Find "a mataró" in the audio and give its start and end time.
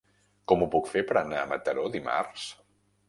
1.43-1.85